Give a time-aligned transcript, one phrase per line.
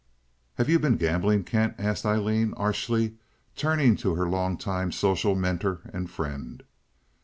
[0.55, 3.17] "Have you been gambling, Kent?" asked Aileen, archly,
[3.55, 6.63] turning to her long time social mentor and friend.